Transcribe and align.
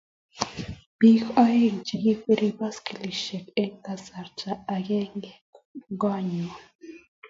Biik 0.97 1.23
aeng 1.43 1.77
che 1.87 1.95
ikwerie 2.11 2.57
baskilisyek 2.59 3.45
eng 3.61 3.73
kasarta 3.85 4.51
agenge 4.75 5.31
ko 6.01 6.09
ng'ui. 6.27 6.51